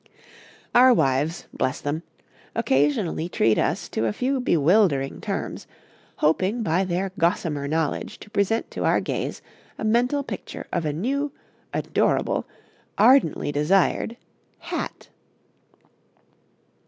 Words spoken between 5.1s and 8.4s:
terms, hoping by their gossamer knowledge to